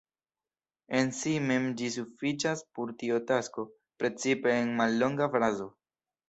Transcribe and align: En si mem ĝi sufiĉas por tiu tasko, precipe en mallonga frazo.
En 0.99 1.11
si 1.17 1.33
mem 1.51 1.67
ĝi 1.81 1.89
sufiĉas 1.95 2.63
por 2.79 2.95
tiu 3.03 3.19
tasko, 3.33 3.67
precipe 4.01 4.57
en 4.63 4.73
mallonga 4.81 5.31
frazo. 5.37 5.71